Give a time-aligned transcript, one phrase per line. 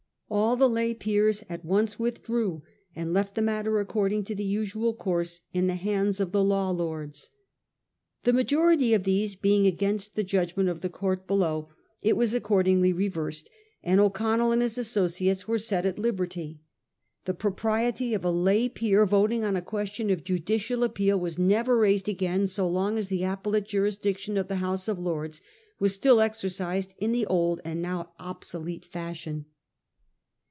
[0.33, 2.63] All the lay peers at once withdrew
[2.95, 6.69] and left the matter according to the usual course in the hands of the law
[6.69, 7.31] lords.
[8.23, 10.69] The majority of these being against the judgment.
[10.69, 11.67] of the court below,
[12.01, 12.31] it was 298
[12.91, 13.41] A HISTORY OF OUR OWN TIMES.
[13.41, 13.43] ch.
[13.43, 13.47] xa.
[13.47, 13.51] accordingly reversed,
[13.83, 16.61] and O'Connell and his asso ciates were set at liberty.
[17.25, 21.75] The propriety of a lay peer voting on a question of judicial appeal was never
[21.77, 25.41] raised again so long as the appellate jurisdic tion of the House of Lords
[25.81, 29.47] was still exercised in the old and now obsolete fashion.